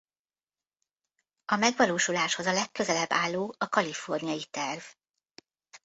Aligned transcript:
A 1.45 1.55
megvalósuláshoz 1.55 2.45
a 2.45 2.51
legközelebb 2.51 3.11
álló 3.11 3.55
a 3.57 3.69
kaliforniai 3.69 4.45
terv. 4.51 4.81